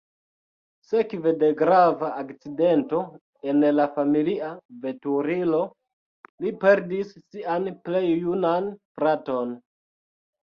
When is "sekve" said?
0.91-1.31